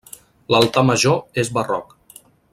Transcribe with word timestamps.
L'altar 0.53 0.83
major 0.91 1.43
és 1.45 1.53
barroc. 1.59 1.95